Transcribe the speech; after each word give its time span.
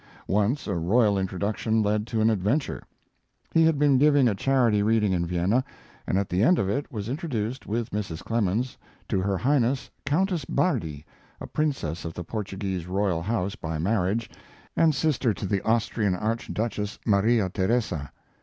Once 0.27 0.65
a 0.65 0.73
royal 0.73 1.15
introduction 1.15 1.83
led 1.83 2.07
to 2.07 2.21
an 2.21 2.31
adventure. 2.31 2.81
He 3.53 3.63
had 3.65 3.77
been 3.77 3.99
giving 3.99 4.27
a 4.27 4.33
charity 4.33 4.81
reading 4.81 5.11
in 5.13 5.27
Vienna, 5.27 5.63
and 6.07 6.17
at 6.17 6.27
the 6.27 6.41
end 6.41 6.57
of 6.57 6.67
it 6.67 6.91
was 6.91 7.07
introduced, 7.07 7.67
with 7.67 7.91
Mrs. 7.91 8.23
Clemens, 8.23 8.79
to 9.09 9.21
her 9.21 9.37
Highness, 9.37 9.91
Countess 10.03 10.43
Bardi, 10.43 11.05
a 11.39 11.45
princess 11.45 12.03
of 12.03 12.15
the 12.15 12.23
Portuguese 12.23 12.87
royal 12.87 13.21
house 13.21 13.55
by 13.55 13.77
marriage 13.77 14.27
and 14.75 14.95
sister 14.95 15.35
to 15.35 15.45
the 15.45 15.61
Austrian 15.63 16.15
Archduchess 16.15 16.97
Maria 17.05 17.47
Theresa. 17.49 18.11